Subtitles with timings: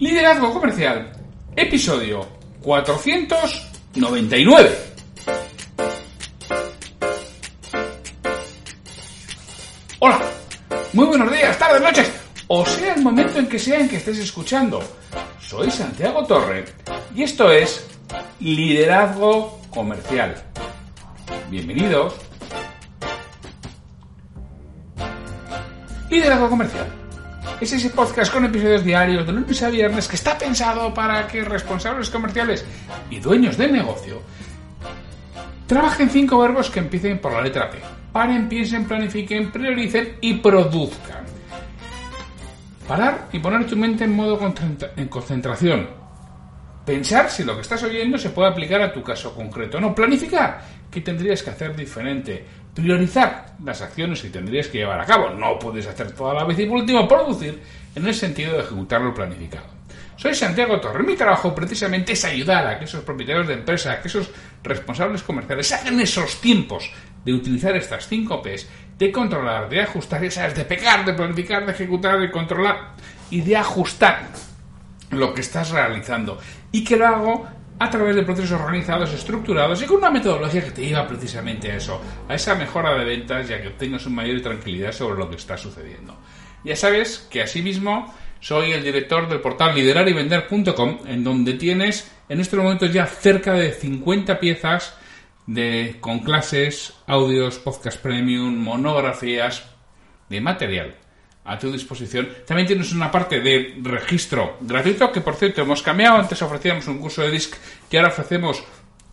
[0.00, 1.12] Liderazgo Comercial,
[1.54, 2.26] episodio
[2.62, 4.76] 499.
[10.00, 10.20] Hola,
[10.94, 12.12] muy buenos días, tardes, noches,
[12.48, 14.82] o sea el momento en que sea en que estés escuchando.
[15.40, 16.64] Soy Santiago Torre
[17.14, 17.86] y esto es
[18.40, 20.34] Liderazgo Comercial.
[21.48, 22.16] Bienvenidos.
[26.10, 27.03] Liderazgo Comercial
[27.60, 31.44] es ese podcast con episodios diarios de lunes a viernes que está pensado para que
[31.44, 32.64] responsables comerciales
[33.10, 34.22] y dueños de negocio
[35.66, 37.78] trabajen cinco verbos que empiecen por la letra P.
[38.12, 41.24] Paren, piensen, planifiquen, prioricen y produzcan.
[42.86, 44.38] Parar y poner tu mente en modo
[44.96, 45.88] en concentración.
[46.84, 49.80] Pensar si lo que estás oyendo se puede aplicar a tu caso concreto.
[49.80, 50.60] No, planificar
[50.90, 52.44] qué tendrías que hacer diferente.
[52.74, 55.30] Priorizar las acciones que tendrías que llevar a cabo.
[55.30, 57.62] No puedes hacer toda la vez y por último producir
[57.94, 59.66] en el sentido de ejecutar lo planificado.
[60.16, 61.06] Soy Santiago Torres.
[61.06, 64.30] Mi trabajo precisamente es ayudar a que esos propietarios de empresa, a que esos
[64.62, 66.90] responsables comerciales hagan esos tiempos
[67.24, 71.72] de utilizar estas 5 P's, de controlar, de ajustar, esas de pecar, de planificar, de
[71.72, 72.92] ejecutar, de controlar
[73.30, 74.28] y de ajustar
[75.10, 76.38] lo que estás realizando.
[76.70, 77.48] Y que lo hago
[77.84, 81.76] a través de procesos organizados, estructurados y con una metodología que te lleva precisamente a
[81.76, 85.28] eso, a esa mejora de ventas y a que obtengas una mayor tranquilidad sobre lo
[85.28, 86.16] que está sucediendo.
[86.64, 92.58] Ya sabes que asimismo soy el director del portal liderarivender.com en donde tienes en estos
[92.58, 94.96] momentos ya cerca de 50 piezas
[95.46, 99.64] de, con clases, audios, podcast premium, monografías
[100.30, 101.03] de material
[101.44, 102.28] a tu disposición.
[102.46, 106.16] También tienes una parte de registro gratuito, que por cierto hemos cambiado.
[106.16, 107.54] Antes ofrecíamos un curso de DISC
[107.90, 108.64] y ahora ofrecemos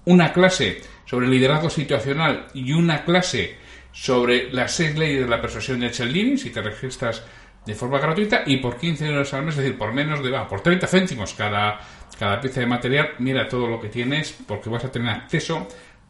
[0.05, 3.57] una clase sobre liderazgo situacional y una clase
[3.91, 7.23] sobre las seis leyes de la persuasión de Cialdini, si te registras
[7.65, 10.61] de forma gratuita y por 15 euros al mes, es decir, por menos de, por
[10.61, 11.79] 30 céntimos cada,
[12.17, 15.67] cada pieza de material, mira todo lo que tienes porque vas a tener acceso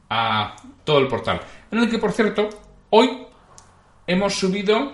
[0.09, 1.41] a todo el portal.
[1.71, 2.49] En el que, por cierto,
[2.91, 3.25] hoy
[4.07, 4.93] hemos subido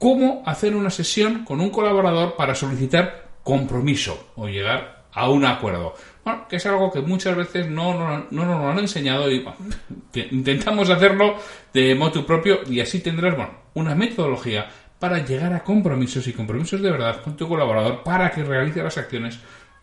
[0.00, 5.94] cómo hacer una sesión con un colaborador para solicitar compromiso o llegar a un acuerdo.
[6.24, 9.44] Bueno, que es algo que muchas veces no, nos lo han enseñado y
[10.30, 11.36] intentamos hacerlo
[11.74, 13.36] de modo propio y así tendrás
[13.74, 18.42] una metodología para llegar a compromisos y compromisos de verdad con tu colaborador para que
[18.42, 19.38] realice las acciones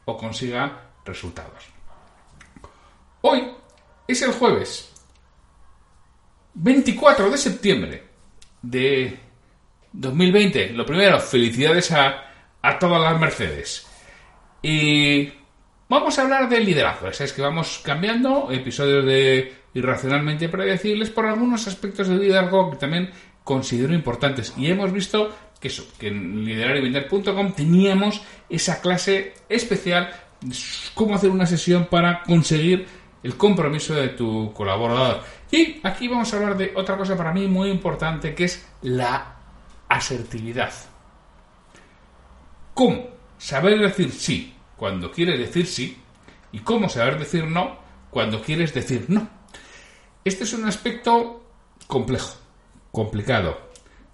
[0.05, 1.63] o consiga resultados.
[3.21, 3.51] Hoy
[4.07, 4.91] es el jueves
[6.55, 8.03] 24 de septiembre
[8.63, 9.26] de
[9.97, 12.23] 2020, lo primero, felicidades a,
[12.61, 13.87] a todas las Mercedes.
[14.61, 15.29] Y
[15.89, 17.07] vamos a hablar del liderazgo.
[17.07, 23.09] Es que vamos cambiando episodios de irracionalmente predecibles por algunos aspectos del liderazgo que también
[23.43, 24.53] considero importantes.
[24.57, 30.11] Y hemos visto que eso, que en liderarivender.com teníamos esa clase especial
[30.93, 32.85] cómo hacer una sesión para conseguir
[33.23, 35.23] el compromiso de tu colaborador.
[35.51, 39.36] Y aquí vamos a hablar de otra cosa para mí muy importante que es la
[39.89, 40.73] asertividad.
[42.73, 45.97] ¿Cómo saber decir sí cuando quieres decir sí?
[46.51, 47.77] Y cómo saber decir no
[48.09, 49.27] cuando quieres decir no.
[50.23, 51.43] Este es un aspecto
[51.87, 52.35] complejo,
[52.91, 53.57] complicado.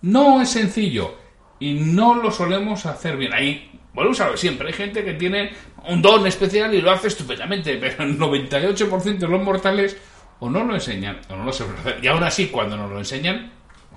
[0.01, 1.15] No es sencillo
[1.59, 3.33] y no lo solemos hacer bien.
[3.33, 5.53] Ahí, bueno, sabes siempre, hay gente que tiene
[5.87, 9.97] un don especial y lo hace estupendamente, pero el 98% de los mortales
[10.39, 11.75] o no lo enseñan o no lo saben.
[12.01, 13.51] Y aún así, cuando nos lo enseñan,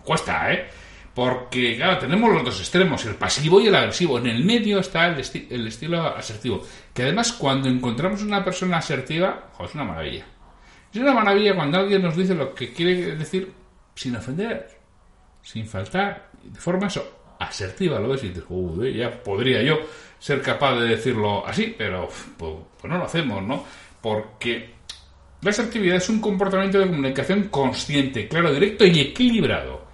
[0.05, 0.69] cuesta, ¿eh?
[1.17, 4.19] Porque, claro, tenemos los dos extremos, el pasivo y el agresivo.
[4.19, 5.19] En el medio está el,
[5.67, 6.63] estilo asertivo.
[6.93, 10.27] Que además, cuando encontramos una persona asertiva, es una maravilla.
[10.93, 13.51] Es una maravilla cuando alguien nos dice lo que quiere decir
[13.95, 14.69] sin ofender,
[15.41, 16.87] sin faltar, de forma
[17.39, 17.99] asertiva.
[17.99, 18.45] Lo ves y dices,
[18.95, 19.79] ya podría yo
[20.19, 23.65] ser capaz de decirlo así, pero pues, pues no lo hacemos, ¿no?
[24.03, 24.69] Porque
[25.41, 29.86] la asertividad es un comportamiento de comunicación consciente, claro, directo y equilibrado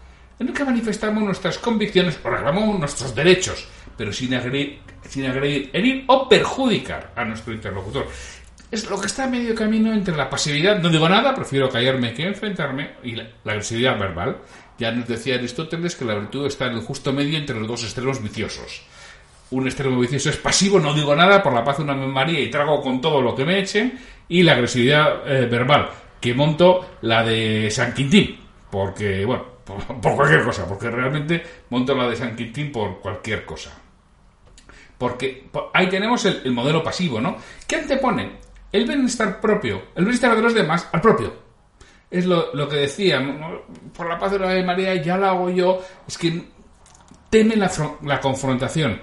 [0.42, 3.66] en el que manifestamos nuestras convicciones o reclamamos nuestros derechos,
[3.96, 8.08] pero sin agredir, sin agredir, herir o perjudicar a nuestro interlocutor.
[8.68, 12.12] Es lo que está a medio camino entre la pasividad, no digo nada, prefiero callarme
[12.12, 14.38] que enfrentarme, y la, agresividad verbal.
[14.78, 17.84] Ya nos decía Aristóteles que la virtud está en el justo medio entre los dos
[17.84, 18.82] extremos viciosos.
[19.50, 22.50] Un extremo vicioso es pasivo, no digo nada, por la paz de una María y
[22.50, 23.96] trago con todo lo que me echen,
[24.28, 25.90] y la agresividad eh, verbal,
[26.20, 28.40] que monto la de San Quintín,
[28.70, 33.72] porque, bueno, por, cualquier cosa, porque realmente monto la de San Quintín por cualquier cosa.
[34.98, 37.36] Porque ahí tenemos el, modelo pasivo, ¿no?
[37.66, 38.38] ¿Qué antepone?
[38.70, 41.42] El bienestar propio, el bienestar de los demás al propio.
[42.10, 43.20] Es lo, que decía,
[43.96, 46.44] por la paz de la María ya lo hago yo, es que
[47.30, 47.70] teme la,
[48.02, 49.00] la confrontación.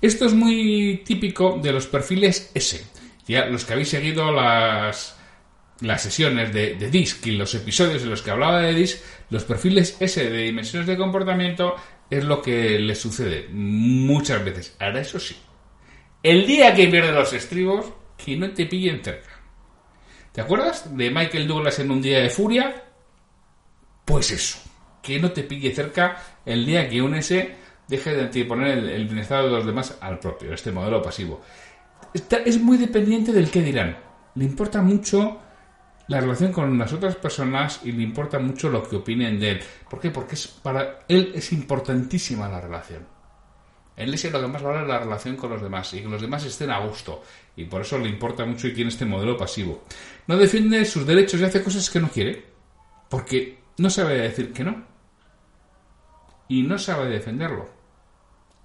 [0.00, 2.86] Esto es muy típico de los perfiles S.
[3.26, 5.19] Ya los que habéis seguido las,
[5.80, 9.44] las sesiones de, de DISC y los episodios en los que hablaba de DISC, los
[9.44, 11.76] perfiles S de dimensiones de comportamiento
[12.10, 14.76] es lo que les sucede muchas veces.
[14.78, 15.36] Ahora, eso sí,
[16.22, 17.92] el día que pierde los estribos,
[18.22, 19.30] que no te pillen cerca.
[20.32, 22.84] ¿Te acuerdas de Michael Douglas en un día de furia?
[24.04, 24.58] Pues eso,
[25.02, 27.54] que no te pille cerca el día que un S
[27.88, 31.40] deje de anteponer el, el bienestar de los demás al propio, este modelo pasivo.
[32.12, 33.96] es muy dependiente del que dirán.
[34.34, 35.40] Le importa mucho
[36.10, 39.60] la relación con las otras personas y le importa mucho lo que opinen de él.
[39.88, 40.10] ¿Por qué?
[40.10, 43.06] Porque es, para él es importantísima la relación.
[43.96, 46.44] Él es lo que más vale la relación con los demás y que los demás
[46.44, 47.22] estén a gusto.
[47.54, 49.84] Y por eso le importa mucho y tiene este modelo pasivo.
[50.26, 52.44] No defiende sus derechos y hace cosas que no quiere.
[53.08, 54.84] Porque no sabe decir que no.
[56.48, 57.70] Y no sabe defenderlo.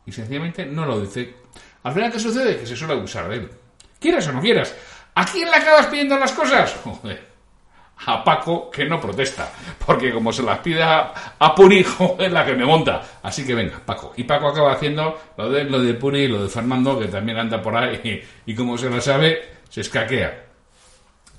[0.08, 1.36] Y sencillamente no lo dice.
[1.84, 2.58] Al final, ¿qué sucede?
[2.58, 3.52] Que se suele abusar de él.
[4.00, 4.74] Quieras o no quieras.
[5.14, 6.74] ¿A quién le acabas pidiendo las cosas?
[6.84, 7.35] Joder
[8.06, 9.52] a Paco que no protesta,
[9.86, 11.86] porque como se las pida a Puri,
[12.20, 13.20] es la que me monta.
[13.24, 14.14] Así que venga, Paco.
[14.18, 17.38] Y Paco acaba haciendo lo de, lo de Puri y lo de Fernando, que también
[17.38, 20.44] anda por ahí y, como se lo sabe, se escaquea.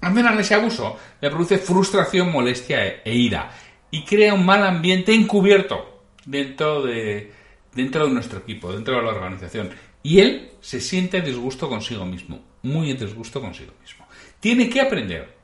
[0.00, 3.50] Al menos ese abuso le produce frustración, molestia e, e, ira
[3.90, 7.32] y crea un mal ambiente encubierto dentro de,
[7.72, 9.70] dentro de nuestro equipo, dentro de la organización.
[10.02, 14.06] Y él se siente disgusto consigo mismo, muy disgusto consigo mismo.
[14.38, 15.34] Tiene que aprender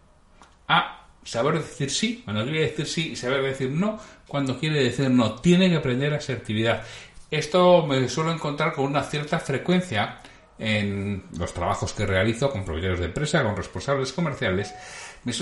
[0.68, 5.10] a saber decir sí cuando quiere decir sí y saber decir no cuando quiere decir
[5.10, 5.34] no.
[5.34, 6.82] Tiene que aprender asertividad.
[7.30, 10.20] Esto me suelo encontrar con una cierta frecuencia
[10.58, 14.72] en los trabajos que realizo con proveedores de empresa, con responsables comerciales.
[15.24, 15.32] Me,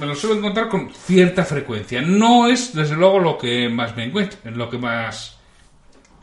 [0.00, 2.00] me, lo suelo encontrar con cierta frecuencia.
[2.00, 5.37] No es, desde luego, lo que más me encuentro, en lo que más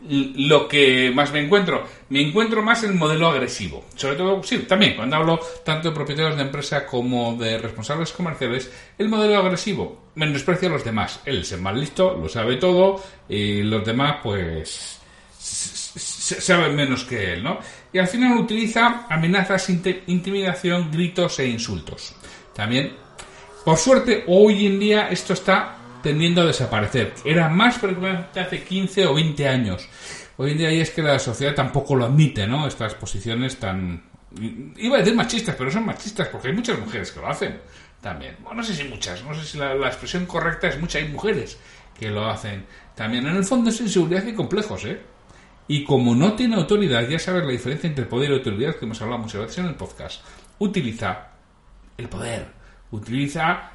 [0.07, 1.83] lo que más me encuentro.
[2.09, 3.85] Me encuentro más el modelo agresivo.
[3.95, 8.71] Sobre todo, sí, también cuando hablo tanto de propietarios de empresa como de responsables comerciales,
[8.97, 11.21] el modelo agresivo menosprecia a los demás.
[11.25, 14.99] Él es el más listo, lo sabe todo, y los demás, pues,
[15.37, 17.59] saben menos que él, ¿no?
[17.91, 22.15] Y al final utiliza amenazas, intimidación, gritos e insultos.
[22.53, 22.93] También,
[23.63, 27.15] por suerte, hoy en día esto está tendiendo a desaparecer.
[27.25, 29.89] Era más frecuente hace 15 o 20 años.
[30.37, 32.67] Hoy en día es que la sociedad tampoco lo admite, ¿no?
[32.67, 34.03] Estas posiciones tan...
[34.77, 37.59] Iba a decir machistas, pero son machistas porque hay muchas mujeres que lo hacen
[38.01, 38.35] también.
[38.41, 41.57] Bueno, no sé si muchas, no sé si la, expresión correcta es muchas, hay mujeres
[41.97, 43.25] que lo hacen también.
[43.25, 45.01] En el fondo es inseguridad y complejos, ¿eh?
[45.67, 49.01] Y como no tiene autoridad, ya sabes la diferencia entre poder y autoridad que hemos
[49.01, 50.23] hablado muchas veces en el podcast,
[50.59, 51.29] utiliza
[51.97, 52.45] el poder,
[52.91, 53.71] utiliza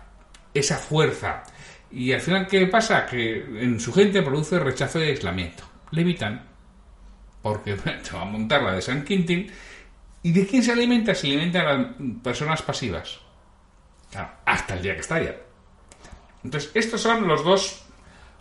[0.54, 1.42] esa fuerza,
[1.92, 3.04] y al final, ¿qué pasa?
[3.04, 5.64] Que en su gente produce rechazo y aislamiento.
[5.90, 6.48] Le evitan.
[7.42, 9.50] Porque te va a montar la de San Quintín.
[10.22, 11.14] ¿Y de quién se alimenta?
[11.14, 11.86] Se alimenta a las
[12.22, 13.18] personas pasivas.
[14.10, 15.36] Claro, hasta el día que estallan.
[16.44, 17.84] Entonces, estos son los dos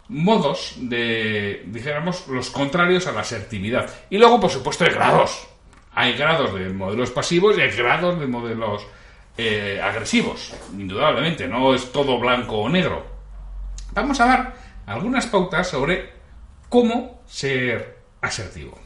[0.10, 3.90] modos de, dijéramos, los contrarios a la asertividad.
[4.10, 5.48] Y luego, por supuesto, hay grados.
[5.94, 8.86] Hay grados de modelos pasivos y hay grados de modelos
[9.38, 10.54] eh, agresivos.
[10.78, 13.19] Indudablemente, no es todo blanco o negro
[13.94, 14.56] vamos a dar
[14.86, 16.12] algunas pautas sobre
[16.70, 18.78] cómo ser asertivo.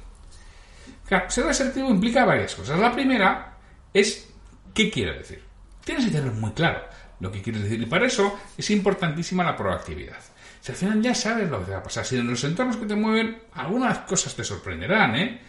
[1.27, 2.79] ser asertivo implica varias cosas.
[2.79, 3.57] La primera
[3.93, 4.29] es
[4.73, 5.43] qué quiere decir.
[5.83, 6.81] Tienes que tener muy claro
[7.19, 10.19] lo que quieres decir y para eso es importantísima la proactividad.
[10.59, 12.85] Si al final ya sabes lo que va a pasar, si en los entornos que
[12.85, 15.41] te mueven algunas cosas te sorprenderán, ¿eh?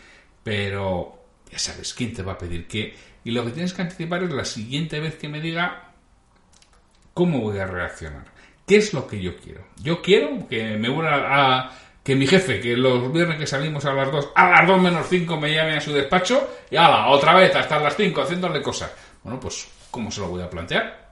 [0.43, 4.23] Pero ya sabes quién te va a pedir qué y lo que tienes que anticipar
[4.23, 5.93] es la siguiente vez que me diga
[7.15, 8.27] cómo voy a reaccionar.
[8.67, 9.63] ¿Qué es lo que yo quiero?
[9.83, 11.71] Yo quiero que me una a
[12.03, 15.07] que mi jefe, que los viernes que salimos a las 2, a las 2 menos
[15.09, 18.93] 5 me llame a su despacho y ala, otra vez hasta las 5 haciéndole cosas.
[19.23, 21.05] Bueno, pues, ¿cómo se lo voy a plantear?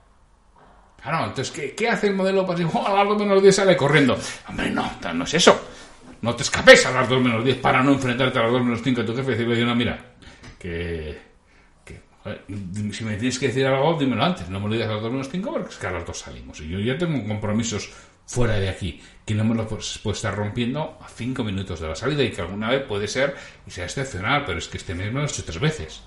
[1.01, 2.83] Claro, entonces, ¿qué, qué hace el modelo pasivo?
[2.87, 4.17] a las 2 menos 10 sale corriendo.
[4.47, 5.69] Hombre, no, no es eso.
[6.21, 8.81] No te escapes a las 2 menos 10 para no enfrentarte a las 2 menos
[8.83, 9.99] 5 a tu jefe y decirle, no, mira,
[10.59, 11.32] que
[12.25, 14.49] si me tienes que decir algo, dímelo antes.
[14.49, 16.17] No me lo digas a las 2 menos 5 porque es que a las 2
[16.17, 16.59] salimos.
[16.61, 17.91] Y yo ya tengo compromisos
[18.25, 21.95] fuera de aquí que no me los puedo estar rompiendo a 5 minutos de la
[21.95, 23.35] salida y que alguna vez puede ser
[23.67, 26.03] y sea excepcional, pero es que este mes me lo he hecho tres veces.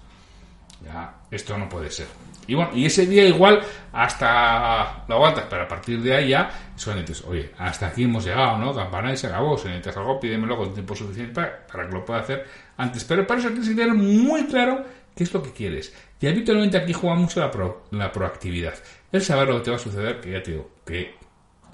[0.85, 2.07] Ya, esto no puede ser.
[2.47, 3.61] Y bueno, y ese día igual
[3.93, 8.57] hasta lo aguantas, pero a partir de ahí ya solamente oye, hasta aquí hemos llegado,
[8.59, 8.75] ¿no?
[8.75, 9.59] Campana y se acabó.
[9.59, 12.47] Si necesitas algo, pídemelo con tiempo suficiente para, para que lo pueda hacer
[12.77, 13.05] antes.
[13.05, 14.85] Pero para eso tienes que tener muy claro
[15.17, 15.95] ¿Qué es lo que quieres?
[16.21, 17.51] Y habitualmente aquí juega mucho la,
[17.99, 18.75] la proactividad.
[19.13, 21.15] El saber lo que te va a suceder, que ya te digo, que,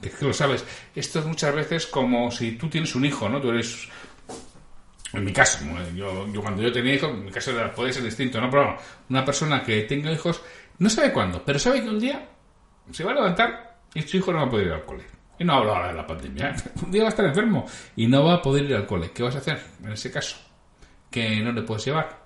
[0.01, 0.65] que, lo sabes.
[0.95, 3.41] Esto es muchas veces como si tú tienes un hijo, ¿no?
[3.41, 3.89] Tú eres
[5.13, 5.59] en mi caso,
[5.95, 8.49] yo, yo cuando yo tenía hijos, en mi caso puede ser distinto, ¿no?
[8.49, 8.79] Pero
[9.11, 10.43] una persona que tenga hijos
[10.79, 12.29] no sabe cuándo, pero sabe que un día
[12.91, 15.05] se va a levantar y su hijo no va a poder ir al cole.
[15.39, 16.51] Y no hablo ahora de la pandemia.
[16.51, 16.55] ¿eh?
[16.85, 19.11] Un día va a estar enfermo y no va a poder ir al cole.
[19.13, 20.37] ¿Qué vas a hacer en ese caso?
[21.11, 22.22] Que no le puedes llevar.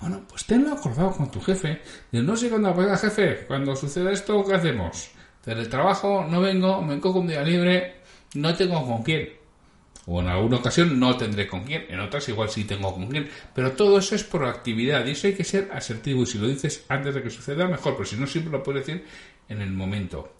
[0.00, 1.80] Bueno, pues tenlo acordado con tu jefe.
[2.12, 5.10] Y no sé cuándo va jefe, cuando suceda esto, ¿qué hacemos?
[5.46, 8.00] el trabajo no vengo, me cojo un día libre,
[8.34, 9.28] no tengo con quién.
[10.06, 13.28] O en alguna ocasión no tendré con quién, en otras igual sí tengo con quién.
[13.54, 16.22] Pero todo eso es por actividad y eso hay que ser asertivo.
[16.22, 17.94] Y si lo dices antes de que suceda, mejor.
[17.94, 19.04] Pero si no, siempre lo puedes decir
[19.48, 20.34] en el momento.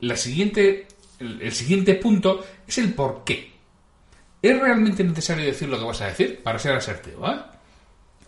[0.00, 0.86] La siguiente,
[1.18, 3.52] el, siguiente punto es el por qué.
[4.40, 7.28] ¿Es realmente necesario decir lo que vas a decir para ser asertivo?
[7.28, 7.40] ¿eh?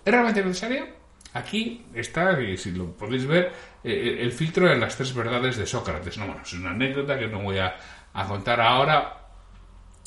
[0.08, 0.86] ¿Es realmente necesario?
[1.34, 3.52] Aquí está, y si lo podéis ver,
[3.84, 6.16] eh, eh, el filtro de las tres verdades de Sócrates.
[6.16, 7.76] No, bueno, es una anécdota que no voy a,
[8.26, 9.28] contar ahora,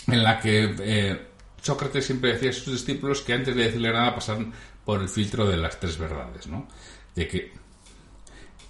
[0.07, 1.19] en la que
[1.61, 4.51] Sócrates siempre decía a sus discípulos que antes de decirle nada pasaban
[4.83, 6.67] por el filtro de las tres verdades, ¿no?
[7.13, 7.53] De que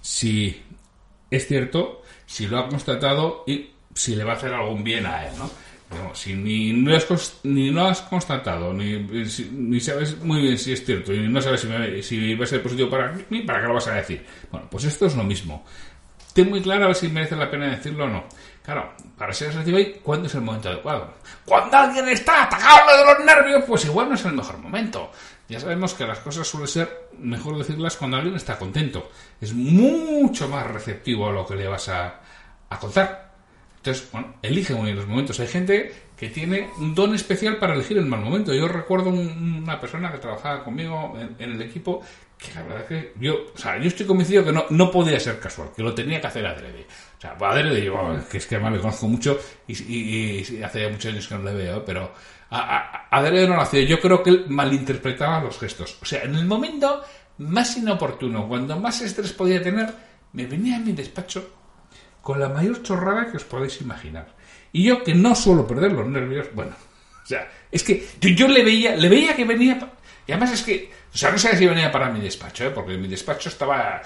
[0.02, 0.62] si
[1.30, 5.26] es cierto si lo ha constatado y si le va a hacer algún bien a
[5.26, 5.50] él, ¿no?
[6.14, 8.98] Si ni, no has, ni no has constatado, ni,
[9.52, 12.62] ni, sabes muy bien si es cierto, y no sabes si, si va a ser
[12.62, 14.26] positivo para mí, ¿para qué lo vas a decir?
[14.50, 15.64] Bueno, pues esto es lo mismo.
[16.32, 18.24] Ten muy claro a ver si merece la pena decirlo o no.
[18.62, 21.14] Claro, para ser asertivo, ¿cuándo es el momento adecuado?
[21.44, 25.10] Cuando alguien está atacado de los nervios, pues igual no es el mejor momento.
[25.48, 29.10] Ya sabemos que las cosas suele ser mejor decirlas cuando alguien está contento.
[29.40, 32.20] Es mucho más receptivo a lo que le vas a,
[32.80, 33.31] contar.
[33.82, 35.40] Entonces, bueno, elige muy bien los momentos.
[35.40, 38.54] Hay gente que tiene un don especial para elegir el mal momento.
[38.54, 42.00] Yo recuerdo una persona que trabajaba conmigo en, el equipo
[42.38, 45.40] que la verdad que yo, o sea, yo estoy convencido que no, no podía ser
[45.40, 46.86] casual, que lo tenía que hacer adrede.
[47.18, 47.90] O sea, adrede,
[48.30, 51.54] que es que además le conozco mucho y, y hace muchos años que no le
[51.54, 52.12] veo, pero
[52.50, 53.82] a, a, no lo hacía.
[53.82, 55.98] Yo creo que él malinterpretaba los gestos.
[56.00, 57.02] O sea, en el momento
[57.38, 59.92] más inoportuno, cuando más estrés podía tener,
[60.34, 61.61] me venía a mi despacho
[62.22, 64.28] con la mayor chorrada que os podéis imaginar.
[64.72, 66.72] Y yo que no suelo perder los nervios, bueno,
[67.22, 69.78] o sea, es que yo, le veía, le veía que venía,
[70.26, 72.70] y además es que, o sea, no sé si venía para mi despacho, ¿eh?
[72.70, 74.00] porque mi despacho estaba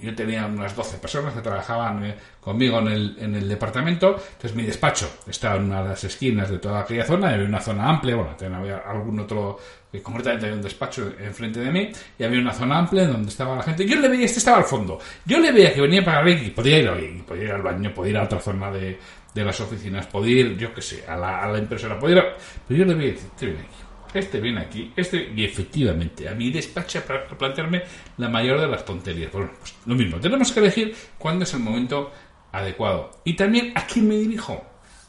[0.00, 4.10] yo tenía unas 12 personas que trabajaban eh, conmigo en el, en el departamento.
[4.10, 7.60] Entonces mi despacho estaba en una de las esquinas de toda aquella zona, había una
[7.60, 9.58] zona amplia, bueno, había algún otro,
[9.92, 13.56] eh, concretamente había un despacho enfrente de mí, y había una zona amplia donde estaba
[13.56, 13.86] la gente.
[13.86, 14.98] Yo le veía, este estaba al fondo.
[15.24, 18.18] Yo le veía que venía para y podía ir, podía ir al baño, podía ir
[18.18, 18.98] a otra zona de,
[19.34, 22.24] de las oficinas, podía ir, yo qué sé, a la, a la impresora, podía ir
[22.66, 26.50] Pero yo le veía, este viene aquí este viene aquí, este, y efectivamente, a mí
[26.50, 27.82] despacha para plantearme
[28.16, 29.32] la mayor de las tonterías.
[29.32, 32.10] Bueno, pues lo mismo, tenemos que elegir cuándo es el momento
[32.52, 33.10] adecuado.
[33.24, 34.64] Y también a quién me dirijo.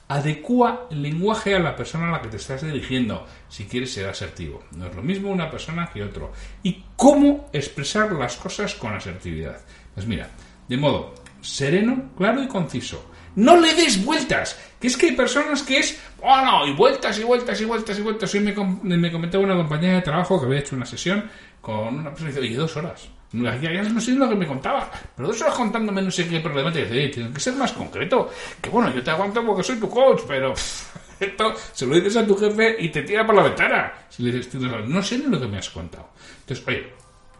[0.08, 4.10] Adecua el lenguaje a la persona a la que te estás dirigiendo si quieres ser
[4.10, 4.64] asertivo.
[4.72, 6.34] No es lo mismo una persona que otro.
[6.64, 9.62] Y cómo expresar las cosas con asertividad.
[9.94, 10.32] Pues mira,
[10.68, 14.60] de modo sereno, claro y conciso no le des vueltas.
[14.80, 18.00] Que es que hay personas que es, oh no, y vueltas y vueltas y vueltas
[18.00, 18.34] y vueltas.
[18.34, 21.30] Hoy me, me comentaba una compañera de trabajo que había hecho una sesión
[21.62, 23.10] con una persona y dice, oye, dos horas.
[23.32, 26.40] Ya, ya no sé lo que me contaba, pero dos horas contándome no sé qué
[26.40, 26.72] problema.
[26.72, 28.30] Te dice, que ser más concreto.
[28.60, 30.54] Que bueno, yo te aguanto porque soy tu coach, pero
[31.20, 33.94] esto se lo dices a tu jefe y te tira por la ventana.
[34.10, 36.10] Si le dices, no sé ni lo que me has contado.
[36.40, 36.92] Entonces, oye,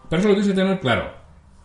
[0.10, 1.12] pero eso lo tienes que tener claro.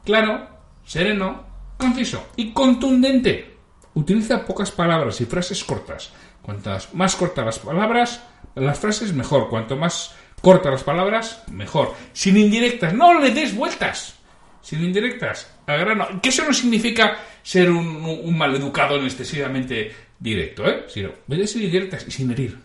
[0.04, 0.48] Claro,
[0.84, 1.44] sereno,
[1.76, 3.53] conciso y contundente.
[3.94, 6.12] Utiliza pocas palabras y frases cortas.
[6.42, 8.22] Cuantas más cortas las palabras,
[8.54, 9.48] las frases, mejor.
[9.48, 11.94] Cuanto más cortas las palabras, mejor.
[12.12, 14.14] Sin indirectas, no le des vueltas.
[14.60, 16.20] Sin indirectas, a grano.
[16.22, 20.86] Que eso no significa ser un, un maleducado excesivamente directo, ¿eh?
[20.88, 22.58] Sino, vez sin indirectas y sin herir.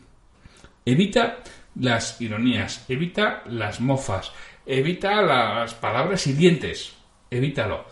[0.86, 1.39] Evita
[1.75, 4.31] las ironías, evita las mofas,
[4.65, 6.93] evita las palabras hirientes.
[7.31, 7.86] Evítalo.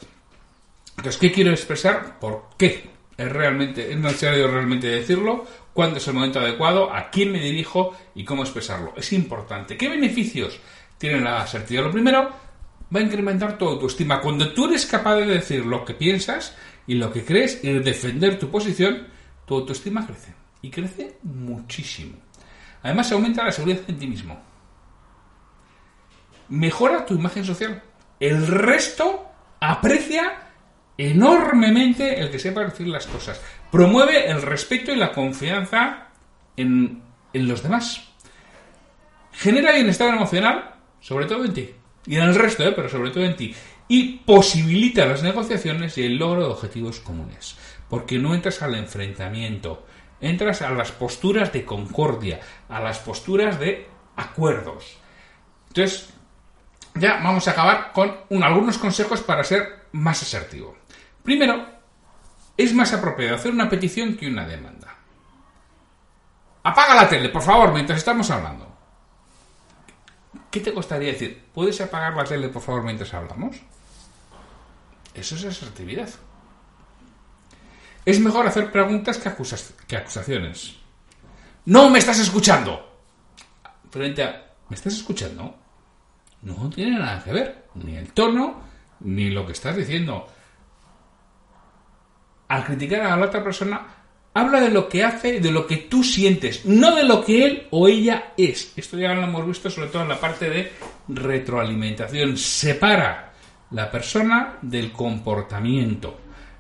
[0.98, 2.17] Entonces, ¿qué quiero expresar?
[2.20, 2.97] ¿Por qué?
[3.17, 7.97] Es realmente, es necesario realmente decirlo, cuándo es el momento adecuado, a quién me dirijo
[8.13, 8.93] y cómo expresarlo.
[8.95, 9.75] Es importante.
[9.75, 10.59] ¿Qué beneficios
[10.97, 11.86] tiene la asertividad?
[11.86, 12.29] Lo primero,
[12.95, 14.21] va a incrementar tu autoestima.
[14.21, 16.55] Cuando tú eres capaz de decir lo que piensas
[16.86, 19.07] y lo que crees y de defender tu posición,
[19.45, 20.33] tu autoestima crece.
[20.62, 22.17] Y crece muchísimo.
[22.83, 24.39] Además, aumenta la seguridad en ti mismo.
[26.50, 27.81] Mejora tu imagen social.
[28.19, 29.25] El resto
[29.59, 30.47] aprecia
[30.98, 33.39] enormemente el que sepa decir las cosas.
[33.72, 36.08] Promueve el respeto y la confianza
[36.56, 38.04] en, los demás.
[39.32, 41.70] Genera bienestar emocional, sobre todo en ti.
[42.08, 42.74] Y en el resto, ¿eh?
[42.75, 43.54] pero sobre todo en ti.
[43.88, 47.56] Y posibilita las negociaciones y el logro de objetivos comunes.
[47.89, 49.86] Porque no entras al enfrentamiento,
[50.20, 52.39] entras a las posturas de concordia,
[52.70, 54.98] a las posturas de acuerdos.
[55.68, 56.10] Entonces,
[56.96, 60.75] ya vamos a acabar con algunos consejos para ser más asertivo.
[61.27, 61.65] Primero,
[62.55, 64.96] es más apropiado hacer una petición que una demanda.
[66.63, 68.65] Apaga la tele, por favor, mientras estamos hablando.
[70.50, 71.43] ¿Qué te costaría decir?
[71.53, 73.57] ¿Puedes apagar la tele, por favor, mientras hablamos?
[75.13, 76.07] Eso es asertividad.
[78.05, 79.29] Es mejor hacer preguntas que,
[79.86, 80.77] que acusaciones.
[81.65, 83.01] No me estás escuchando.
[83.91, 85.57] Frente a, ¿me estás escuchando?
[86.43, 87.65] No tiene nada que ver.
[87.75, 88.62] Ni el tono,
[89.01, 90.37] ni lo que estás diciendo.
[92.48, 93.86] Al criticar a la otra persona,
[94.34, 97.68] habla de lo que hace, de lo que tú sientes, no de lo que él
[97.72, 98.74] o ella es.
[98.75, 100.72] Esto ya lo hemos visto sobre todo en la parte de
[101.08, 102.38] retroalimentación.
[102.38, 103.34] Separa
[103.72, 106.20] la persona del comportamiento.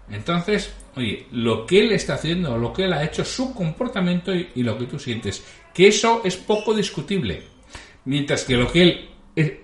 [0.09, 4.63] Entonces, oye, lo que él está haciendo, lo que él ha hecho, su comportamiento y,
[4.63, 7.43] lo que tú sientes, que eso es poco discutible.
[8.05, 9.09] Mientras que lo que él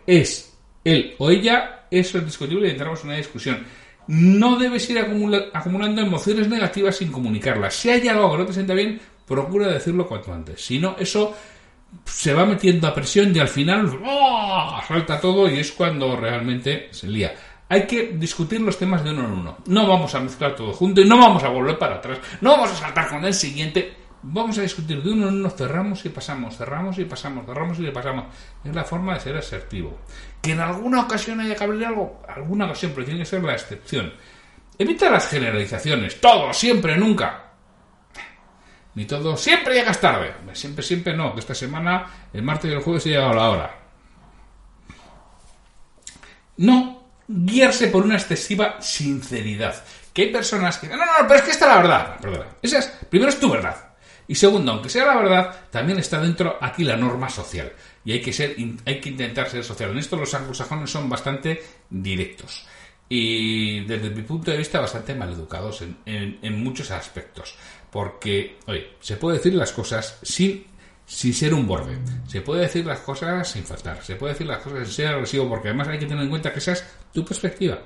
[0.06, 3.66] es, él o ella, eso es discutible y entramos en una discusión.
[4.08, 7.74] No debes ir acumulando emociones negativas sin comunicarlas.
[7.74, 10.64] Si hay algo que no te sienta bien, procura decirlo cuanto antes.
[10.64, 11.36] Si no, eso
[12.06, 14.80] se va metiendo a presión y al final ¡oh!
[14.88, 17.34] salta todo y es cuando realmente se lía.
[17.70, 19.58] Hay que discutir los temas de uno en uno.
[19.68, 22.20] No vamos a mezclar todo junto y no vamos a volver para atrás.
[22.42, 23.94] No vamos a saltar con el siguiente.
[24.26, 27.92] Vamos a discutir de uno en uno, cerramos y pasamos, cerramos y pasamos, cerramos y
[27.92, 28.26] pasamos.
[28.64, 30.00] Es la forma de ser asertivo.
[30.42, 33.52] Que en alguna ocasión haya que abrir algo, alguna ocasión, pero tiene que ser la
[33.52, 34.14] excepción.
[34.78, 36.22] Evita las generalizaciones.
[36.22, 37.52] Todo, siempre, nunca.
[38.96, 40.34] Ni todo, siempre llegas tarde.
[40.54, 43.80] Siempre, siempre no, que esta semana, el martes y el jueves, he llegado la hora.
[46.58, 49.84] No guiarse por una excesiva sinceridad.
[50.14, 50.88] Que hay personas que.
[50.88, 52.18] No, no, no, pero es que esta es la verdad.
[52.22, 52.46] Perdona.
[52.62, 53.93] Esa es, primero es tu verdad.
[54.28, 57.72] Y segundo, aunque sea la verdad, también está dentro aquí la norma social.
[58.06, 59.92] Y hay que ser, hay que intentar ser social.
[59.92, 62.66] En esto los anglosajones son bastante directos.
[63.10, 67.56] Y desde mi punto de vista bastante maleducados en, en muchos aspectos.
[67.92, 70.66] Porque, oye, se puede decir las cosas sin,
[71.06, 71.98] sin ser un borde.
[72.28, 74.04] Se puede decir las cosas sin faltar.
[74.04, 76.52] Se puede decir las cosas sin ser agresivo, porque además hay que tener en cuenta
[76.52, 77.80] que esa es tu perspectiva.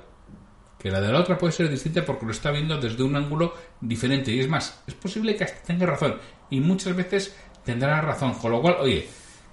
[0.79, 3.55] Que la de la otra puede ser distinta porque lo está viendo desde un ángulo
[3.81, 4.31] diferente.
[4.31, 6.17] Y es más, es posible que hasta tenga razón.
[6.49, 8.35] Y muchas veces tendrá razón.
[8.35, 9.07] Con lo cual, oye,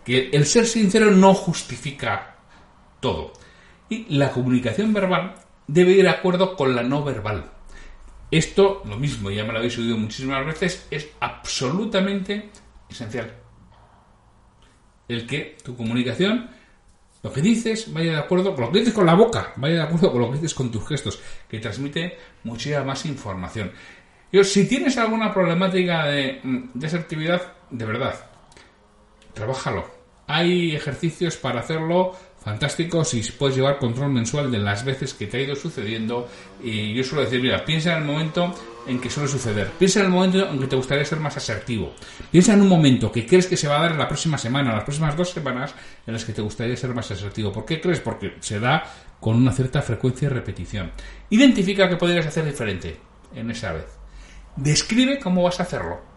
[0.04, 2.36] que el ser sincero no justifica
[3.00, 3.32] todo.
[3.88, 5.34] Y la comunicación verbal
[5.66, 7.50] debe ir de acuerdo con la no verbal.
[8.30, 12.50] Esto, lo mismo, ya me lo habéis oído muchísimas veces, es absolutamente
[12.88, 13.32] esencial.
[15.08, 16.50] El que tu comunicación,
[17.24, 19.82] lo que dices, vaya de acuerdo con lo que dices con la boca, vaya de
[19.82, 23.72] acuerdo con lo que dices con tus gestos, que transmite muchísima más información.
[24.30, 28.14] Yo, si tienes alguna problemática de, de asertividad, de verdad,
[29.32, 29.88] trabájalo.
[30.26, 32.12] Hay ejercicios para hacerlo
[32.44, 36.28] fantástico si puedes llevar control mensual de las veces que te ha ido sucediendo.
[36.62, 38.54] Y yo suelo decir, mira, piensa en el momento
[38.86, 39.70] en que suele suceder.
[39.78, 41.94] Piensa en el momento en que te gustaría ser más asertivo.
[42.30, 44.74] Piensa en un momento que crees que se va a dar en la próxima semana,
[44.74, 45.74] las próximas dos semanas
[46.06, 47.50] en las que te gustaría ser más asertivo.
[47.50, 48.00] ¿Por qué crees?
[48.00, 48.84] Porque se da
[49.20, 50.92] con una cierta frecuencia y repetición.
[51.30, 52.98] Identifica qué podrías hacer diferente
[53.34, 53.86] en esa vez.
[54.56, 56.13] Describe cómo vas a hacerlo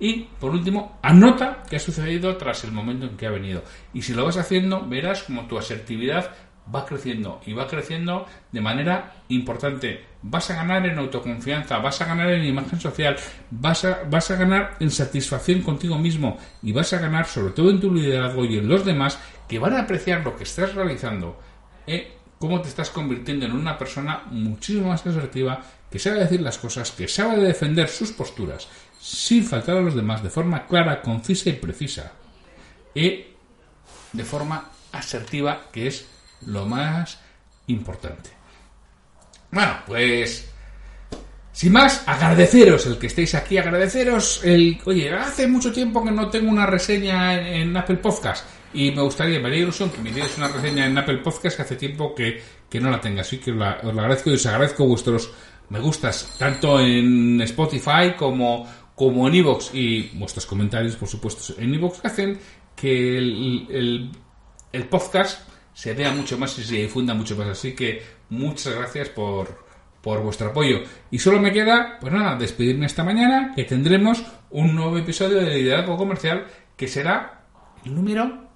[0.00, 3.62] y, por último, anota qué ha sucedido tras el momento en que ha venido.
[3.92, 6.30] Y si lo vas haciendo, verás como tu asertividad
[6.74, 10.04] va creciendo y va creciendo de manera importante.
[10.22, 13.16] Vas a ganar en autoconfianza, vas a ganar en imagen social,
[13.50, 17.70] vas a, vas a ganar en satisfacción contigo mismo y vas a ganar sobre todo
[17.70, 21.40] en tu liderazgo y en los demás que van a apreciar lo que estás realizando.
[21.86, 22.18] ¿eh?
[22.38, 26.92] cómo te estás convirtiendo en una persona muchísimo más asertiva, que sabe decir las cosas,
[26.92, 28.68] que sabe defender sus posturas
[29.00, 32.12] sin faltar a los demás de forma clara, concisa y precisa.
[32.94, 33.24] Y
[34.12, 36.06] de forma asertiva, que es
[36.46, 37.18] lo más
[37.66, 38.30] importante.
[39.50, 40.48] Bueno, pues
[41.58, 44.78] sin más, agradeceros el que estéis aquí, agradeceros el...
[44.84, 49.40] Oye, hace mucho tiempo que no tengo una reseña en, Apple Podcast y me gustaría,
[49.40, 52.40] me haría ilusión que me dierais una reseña en Apple Podcast que hace tiempo que,
[52.80, 53.22] no la tenga.
[53.22, 55.32] Así que os la agradezco y os agradezco vuestros
[55.70, 58.66] me gustas, tanto en Spotify como
[58.98, 62.36] como en Evox y vuestros comentarios, por supuesto, en Evox hacen
[62.74, 64.10] que el,
[64.90, 67.46] podcast se vea mucho más y se difunda mucho más.
[67.46, 69.64] Así que muchas gracias por,
[70.02, 70.80] por vuestro apoyo.
[71.12, 75.54] Y solo me queda, pues nada, despedirme esta mañana, que tendremos un nuevo episodio de
[75.54, 77.44] Liderazgo Comercial que será
[77.84, 78.48] el número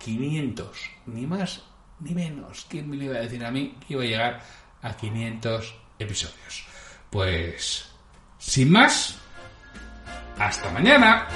[0.00, 0.90] 500.
[1.06, 1.62] Ni más
[2.00, 2.66] ni menos.
[2.68, 4.42] ¿Quién me iba a decir a mí que iba a llegar
[4.82, 6.66] a 500 episodios?
[7.08, 7.86] Pues,
[8.38, 9.18] sin más,
[10.40, 11.26] hasta mañana.